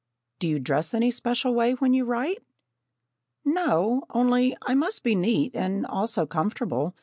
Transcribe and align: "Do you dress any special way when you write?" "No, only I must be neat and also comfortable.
"Do 0.39 0.47
you 0.47 0.57
dress 0.57 0.95
any 0.95 1.11
special 1.11 1.53
way 1.53 1.73
when 1.73 1.93
you 1.93 2.05
write?" 2.05 2.39
"No, 3.45 4.05
only 4.09 4.57
I 4.63 4.73
must 4.73 5.03
be 5.03 5.13
neat 5.13 5.55
and 5.55 5.85
also 5.85 6.25
comfortable. 6.25 6.95